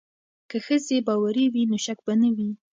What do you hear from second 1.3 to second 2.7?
وي نو شک به نه وي.